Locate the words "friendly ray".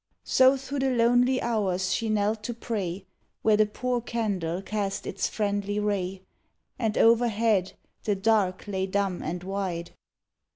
5.29-6.23